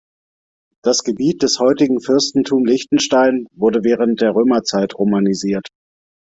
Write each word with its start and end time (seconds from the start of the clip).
Das 0.81 1.03
Gebiet 1.03 1.43
des 1.43 1.59
heutigen 1.59 2.01
Fürstentum 2.01 2.65
Liechtenstein 2.65 3.45
wurde 3.53 3.83
während 3.83 4.19
der 4.21 4.33
Römerzeit 4.33 4.95
romanisiert. 4.97 5.67